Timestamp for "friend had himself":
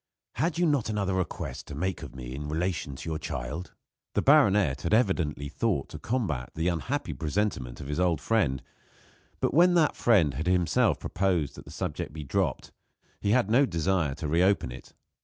9.95-10.97